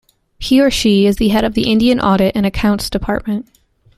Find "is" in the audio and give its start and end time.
1.05-1.17